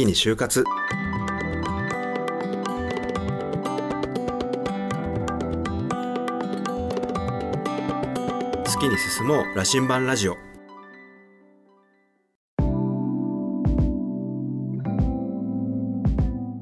[0.00, 0.64] きに就活。
[0.64, 0.70] 好
[8.80, 10.36] きに進もう羅針盤ラジオ。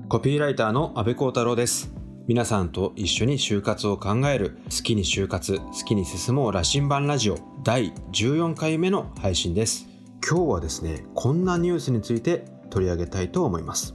[0.08, 1.94] コピーライターの安部幸太郎です。
[2.26, 4.58] 皆さんと一緒に就活を考える。
[4.64, 7.38] 好きに就活好きに進もう羅針盤ラジオ。
[7.62, 9.86] 第14回目の配信です。
[10.28, 13.94] 今日はですねこんなニュースについて取り上げたいと思います。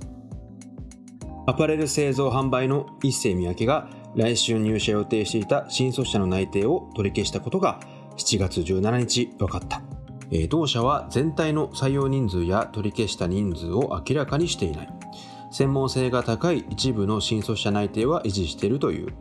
[1.46, 7.80] アパレル製造販売の一世三宅が来週入社予定していた新卒者の内定を取り消したことが
[8.18, 9.82] 7月17日分かった。
[10.32, 14.90] え同社は全体の採用人数や取り消した人数を明らかにしていない。
[15.52, 19.14] 専門性が高い一部の新卒者内定は維持しているという。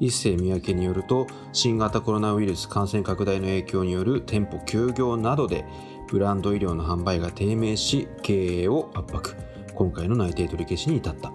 [0.00, 5.66] 一世三宅によると新型コロナウイルス感染拡大の影響による店舗休業などで
[6.10, 9.36] ブランド医療の販売が低迷し経営を圧迫。
[9.74, 11.32] 今回の内定取り消しに至った。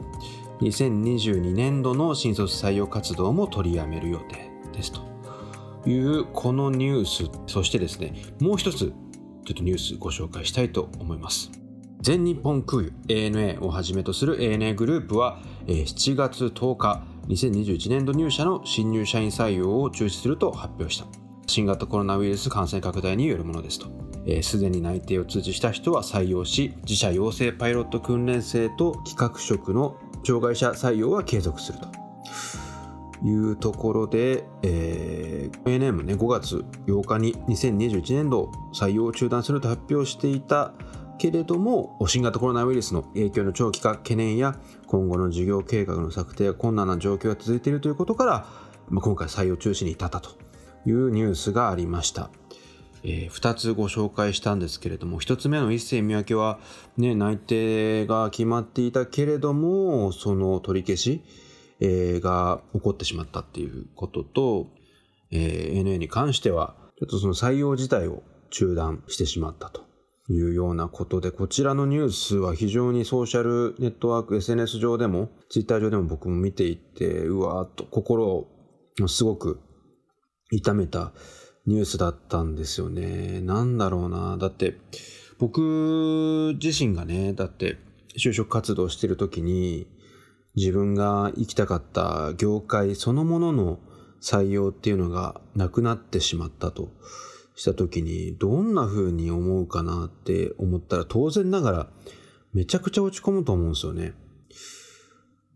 [0.60, 5.02] 2022年度の新卒採用活動も取りやめる予定ですと。
[5.90, 7.32] いうこのニュース。
[7.48, 8.92] そしてですねもう一つちょ
[9.52, 11.52] っとニュースご紹介したいと思います。
[12.02, 21.06] 全日本空輸 ANA をはじめとする ANA グループは7月10日2021年度入社の新入社員採用を中止すると発表した。
[21.48, 23.88] 新型コロナウイルス感染拡大によるものですと。
[24.42, 32.06] すで、に内定を通知した人は採用し自社養成パイロット訓練生と企画職の障害者採用は継続すると
[33.26, 40.74] いうところで、えー、ANA ね5月8日に2021年度採用を中断すると発表していた
[41.18, 44.56] けれども新型コロナウイルスの影響の長期化懸念や
[44.88, 48.48] 今後の事業計画の策定が困難な状況が続いているということから、
[48.90, 50.32] まあ、今回採用中止に至ったと
[50.86, 52.30] いうニュースがありました。
[53.08, 56.60] えー、2つご紹介したんですけれども1つ目の一世三宅は、
[56.98, 61.24] ね、内定が決まっていたけれどもその取り消し、
[61.80, 64.68] えー、が起こってしまったっていうことと、
[65.32, 69.86] えー、NA に関してはちょっとその採用自体を中断してしまったと
[70.30, 78.48] いうようなことで、こちらのニュースは非常にソーシャルネットワーク、SNS 上でも、ツイッター上でも僕も見ていて、うわーっと心を
[79.08, 79.60] すごく
[80.52, 81.12] 痛めた
[81.66, 83.42] ニュースだったんですよね。
[83.42, 84.38] なんだろうな。
[84.38, 84.78] だって、
[85.40, 87.78] 僕自身がね、だって
[88.18, 89.88] 就職活動してる時に、
[90.56, 93.80] 自分が行きたかった業界そのものの
[94.22, 96.92] 採用っていうのがなくなってしまったと。
[97.56, 101.88] した時にどんな風に思うかなって思ったら当然ながら
[102.54, 104.14] めちゃくちゃ落ち込むと思うんですよね。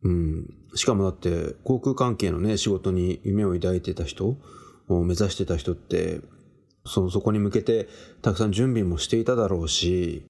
[0.03, 0.53] うん。
[0.75, 4.37] しかもだって航空関係のね仕事に夢を抱いてた人
[4.89, 6.19] を目指してた人って
[6.85, 7.87] そのそこに向けて
[8.21, 10.25] たくさん準備もしていただろうし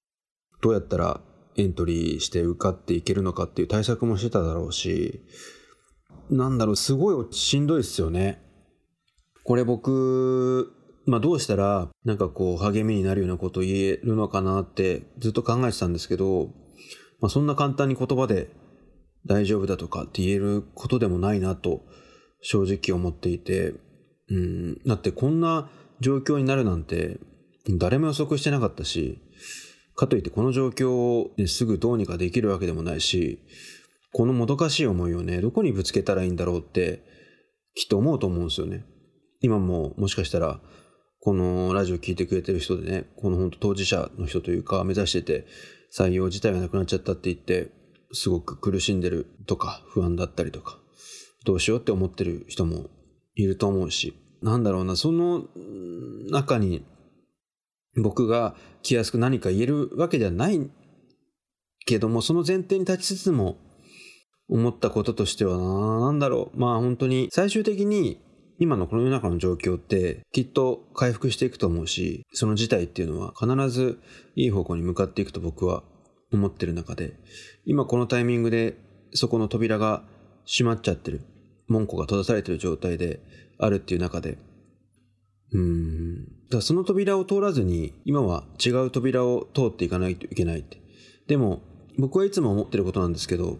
[0.62, 1.20] どうやったら
[1.56, 5.22] エントリーして受かっていけるのかっていう対策もしてただろうし
[6.30, 8.40] なんだろうすごいしんどいっすよね。
[9.42, 10.72] これ僕
[11.06, 16.50] まあ、どうしたらなんかこう励みになるようなことを言えるのかなってずっと考えてたんですけど、
[17.20, 18.50] まあ、そんな簡単に言葉で
[19.26, 21.82] 大丈夫だとかって言えることでもないなと
[22.42, 23.74] 正直思っていて、
[24.30, 25.70] うん、だってこんな
[26.00, 27.18] 状況になるなんて
[27.68, 29.20] 誰も予測してなかったし、
[29.94, 33.40] かといってこの状況ですぐどうにかできるわけでもないし、
[34.12, 37.02] このもどかしい思いをね、どこにぶつけたらいいんだろうって
[37.74, 38.84] きっと思うと思うんですよね。
[39.40, 40.60] 今ももしかしたら
[41.22, 45.46] このラジオ聞いてくれてる人でね、この本当当事者の人というか、目指してて、
[45.94, 47.70] 採用自体がなくなっちゃったって言って、
[48.12, 50.78] すごく苦しんでるとか、不安だったりとか、
[51.44, 52.88] どうしようって思ってる人も
[53.34, 55.44] いると思うし、なんだろうな、その
[56.30, 56.84] 中に
[57.96, 60.70] 僕が気安く何か言えるわけではない
[61.86, 63.58] けども、その前提に立ちつつも、
[64.50, 68.20] 思ったこととしてはな、んだろう、まあ本当に最終的に
[68.58, 74.00] 今のこの世の中の状況ってきっと回復していくと思うし、その事態っていうのは必ず
[74.34, 75.84] いい方向に向かっていくと僕は
[76.32, 77.14] 思ってる中で、
[77.64, 78.76] 今このタイミングで
[79.14, 80.02] そこの扉が
[80.46, 81.22] 閉まっちゃってる、
[81.70, 83.20] 門戸が閉ざされてる状態で
[83.58, 84.36] あるっていう中で、
[85.52, 86.26] うん。
[86.50, 90.80] だその扉を通らずに、今は違う扉を通っていかないといけないって。
[91.26, 91.62] でも、
[91.98, 93.58] 僕はいつも思ってることなんですけど、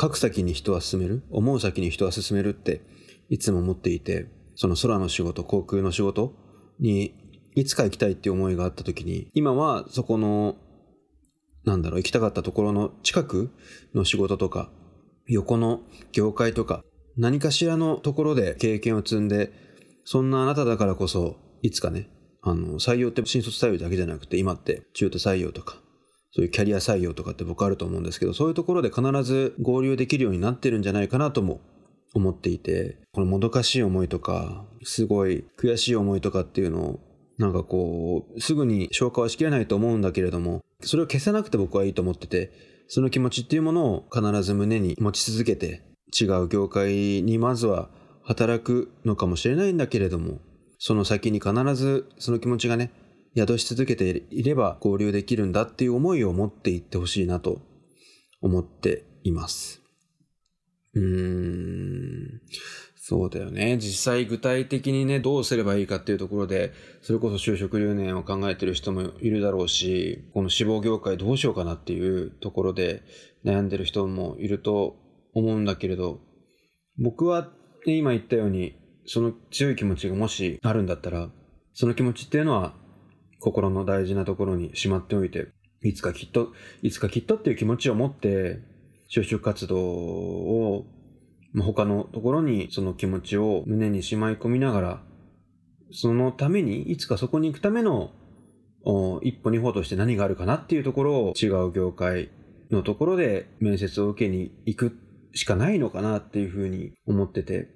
[0.00, 2.80] 書く先に人は進める、思う先に人は進めるって
[3.28, 6.34] いつも思っていて、その空の仕事、航空の仕事
[6.78, 7.14] に
[7.54, 10.56] いつか行きたいっていう思いがあった時に、今はそこの、
[11.64, 13.50] なんだろう、行きたかったところの近く
[13.94, 14.70] の仕事とか、
[15.26, 15.80] 横の
[16.12, 16.82] 業界とか、
[17.16, 19.52] 何かしらのところで経験を積んで、
[20.04, 22.08] そんなあなただからこそ、いつかね、
[22.42, 25.76] あの、採用って新卒採用だけじゃなくて、今って中途採用とか、
[26.34, 31.60] そういうキャリア採用とかって僕あると思うんですけど、そういうところで必ず合流できるようになってるんじゃないかなとも
[32.14, 37.00] 思っていて、このもどかしい思いとか、すごい悔しい思いとかっていうのを、
[37.38, 42.50] なんかこう、すぐに消化はしきれないと思うんだけれども、それを消さなくて僕はいいと思ってて、
[42.88, 45.82] その気持ちっていうものを必ず胸に持ち続けて、
[46.18, 47.88] 違う業界にまずは
[48.22, 50.40] 働くのかもしれないんだけれども、
[50.78, 52.90] その先に必ずその気持ちがね、
[53.36, 57.60] 宿し続けていれば合流できるんだっていう思いを持っていってほしいなと
[58.40, 59.80] 思っています。
[60.94, 62.40] うーん。
[63.04, 63.78] そうだよね。
[63.78, 73.02] 実際具体的にね、どうすればいいかっていうところで、それこそ就職留年を考えてる人もいるだろうし、この志望業界どうしようかなっていうところで
[73.44, 75.01] 悩んでる人もいると
[75.34, 76.20] 思うんだけれど、
[76.98, 77.50] 僕は、
[77.84, 78.76] 今言ったように、
[79.06, 81.30] その強い気持ちがもしあるんだったら、
[81.74, 82.74] その気持ちっていうのは
[83.40, 85.48] 心の大事なところにしまっておいて、
[85.82, 86.52] いつかきっと、
[86.82, 88.60] いつかきっとっていう気持ちを持って、
[89.12, 90.86] 就職活動を、
[91.60, 95.02] 他のところにその気持ちを胸にしまい込みながら、
[95.90, 98.12] そのために、いつかそこに行くための
[99.22, 102.30] 一歩二歩として何があるかなっていうところを違う業界
[102.70, 104.96] のところで面接を受けに行く
[105.34, 107.68] しかないのかなっていうふうに思ってて、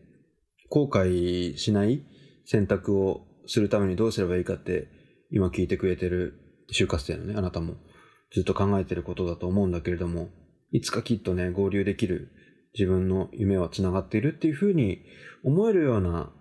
[0.68, 2.02] 後悔しない
[2.44, 4.88] 選択をするためにどうすればいいかって
[5.30, 7.74] 今聞いてくれてる就活生のね、あなたも
[8.32, 10.28] ずっと考えてることだと思うんだけれども、
[10.72, 12.30] いつかきっとね、合流できる
[12.74, 15.02] 自分の夢は繋がっているっていうふうに
[15.44, 16.32] 思えるような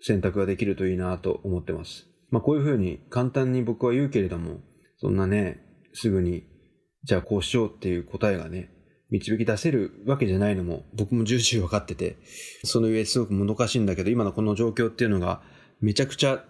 [0.00, 2.06] 選択ができるといいなと思ってます。
[2.30, 4.60] まあこういうふうに簡単に僕は言うけれども、
[4.98, 5.60] そんなね、
[5.92, 6.44] すぐに、
[7.04, 8.70] じゃあこうしようっていう答えがね、
[9.14, 12.16] 導き出せるわけじゃないのも僕も重々分かってて、
[12.64, 15.40] その上すごくもどかしいんだけど、今のこの状況っていうのが
[15.80, 16.44] めちゃくちゃ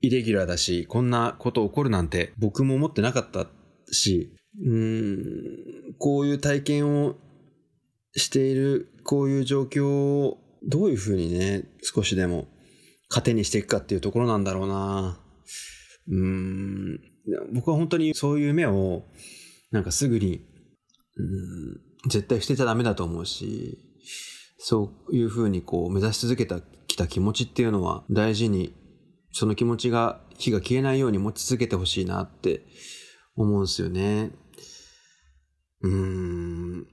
[0.00, 3.46] イレギュラーだし、こんなこと起こるなんて僕も思ってなかった
[3.90, 7.16] し、うん、こういう体験を
[8.14, 12.46] している、こういう状況をどういうふうにね、少しでも
[13.08, 15.20] 糧にしていくかっていうところなんだろうな。
[16.08, 17.00] うん、
[17.52, 19.02] 僕は本当にそういう夢を、
[19.72, 20.46] なんかすぐに、
[21.16, 23.78] うん、絶対捨てちゃダメだと思うし、
[24.58, 28.74] そういうふうにこう目指し続けたきた気持ちっていうのは大事に
[29.38, 32.62] その気持ちが、火が消えないように持ち続けてほしいなって
[33.36, 34.30] 思うんですよね。
[35.82, 35.94] うー
[36.80, 36.86] ん。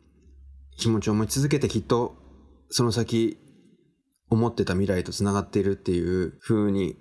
[0.77, 2.17] 気持ちを持ち続けてきっと、
[2.69, 3.37] その先、
[4.29, 6.97] 思ってた未来と繋がっているっていう風に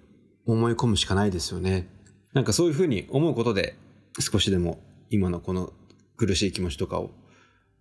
[0.47, 1.91] 思い込むしかないですよね。
[2.35, 3.77] なんかそういう風に思うことで、
[4.21, 4.79] 少しでも
[5.11, 5.73] 今のこの
[6.17, 7.11] 苦しい気持ちとかを、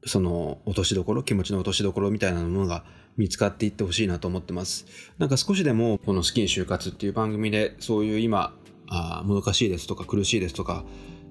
[0.06, 2.84] その落としどころ、気持ちの落としどころみたいなものが
[3.18, 4.86] 見つかっていってほしいなと思ってます。
[5.18, 8.56] なんか少しでもこの好きに就活っていう番組でそういう今、
[8.88, 10.84] あもどかしいですとか苦しいですとか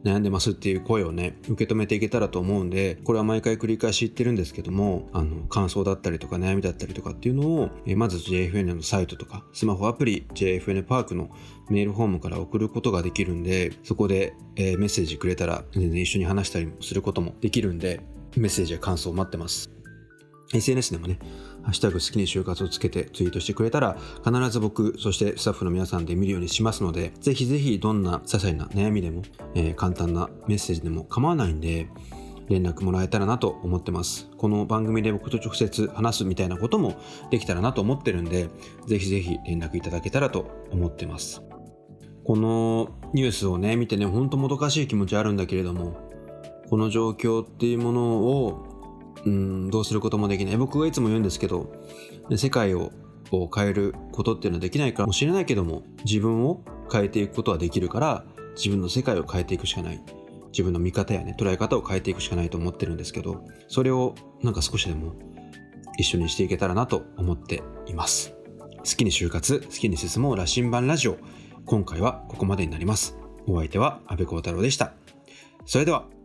[0.05, 11.29] 悩んでますっていう声をね、受け止めていけたらと思うんで、これは毎回繰り返し言ってるんですけども、あの、感想だったりとか悩みだったりとかっていうのを、えまず JFN のサイトとか、スマホアプリ JFN パークの
[11.69, 18.01] メールフォームから送ることができるんで、そこで、えメッセージくれたら全然一緒に話したりすることもできるんで、
[18.37, 19.71] メッセージや感想を待ってます。
[20.53, 21.19] SNS でもね、
[21.63, 29.23] ハッシュタグ好きに就活をつけてツイートしてくれたら、必ず僕、そしてスタッフの皆さんで見るようにしますので、ぜひぜひどんな些細な悩みでも、
[29.55, 31.89] えー、簡単なメッセージでも構わないんで、
[32.49, 34.29] 連絡もらえたらなと思ってます。
[34.37, 37.01] この番組で僕と直接話すみたいなことも
[37.31, 38.49] できたらなと思ってるんで、
[38.89, 41.43] ぜひぜひ連絡いただけたらと思ってます。
[42.25, 46.10] このニュースをね、見てね、ほんともどかしい気持ちあるんだけれども、
[46.71, 48.71] この状況っていうものを
[49.25, 50.57] うん、どうすることもできない。
[50.57, 51.73] 僕がいつも言うんですけど、
[52.37, 52.91] 世界を
[53.55, 58.25] 変えることっていうのはできないかもしれないけども、自分を変えていくことはできるから、
[58.57, 60.03] 自分の世界を変えていくしかない。
[60.53, 65.15] 自分の見方やね、捉え方を変えていくしかないと思ってるんですけど、それをなんか少しでも
[65.99, 68.35] 一緒にしていけたらなと思っています。
[68.79, 71.19] 好きに就活、好きに進もう羅針盤ラジオ。
[71.67, 73.17] 今回はここまでになります。
[73.47, 74.95] お相手は安部幸太郎でした。
[75.67, 76.20] それでは。